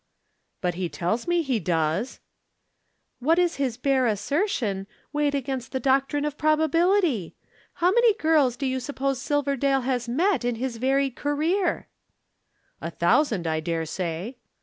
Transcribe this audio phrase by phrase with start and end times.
[0.61, 2.21] "But he tells me he does!"
[3.19, 7.35] "What is his bare assertion weighed against the doctrine of probability!
[7.73, 11.87] How many girls do you suppose Silverdale has met in his varied career?"
[12.81, 14.37] "A thousand, I dare say."